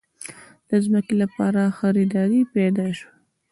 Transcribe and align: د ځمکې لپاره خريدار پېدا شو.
د 0.69 0.71
ځمکې 0.85 1.13
لپاره 1.21 1.61
خريدار 1.77 2.29
پېدا 2.55 2.87
شو. 2.97 3.09